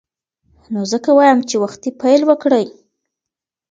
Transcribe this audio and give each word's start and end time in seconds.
نو 0.73 0.79
ځکه 0.91 1.09
وایم 1.13 1.39
چې 1.49 1.55
وختي 1.63 1.89
پیل 2.01 2.21
وکړئ. 2.25 2.65